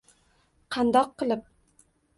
–Qandoq 0.77 1.15
qilib? 1.23 1.47